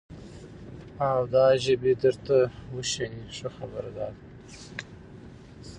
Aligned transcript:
او 1.07 1.19
دا 1.33 1.45
ژبې 1.63 1.93
درته 2.03 2.37
وشني، 2.73 3.23
ښه 3.37 3.49
خبره 3.57 3.89
دا 3.97 4.07
ده، 4.15 4.19